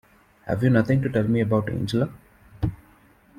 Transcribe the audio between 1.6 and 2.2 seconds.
Angela?